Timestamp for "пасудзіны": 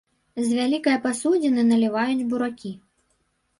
1.03-1.67